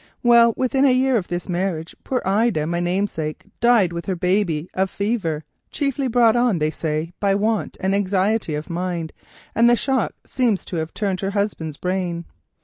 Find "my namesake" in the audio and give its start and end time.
2.65-3.43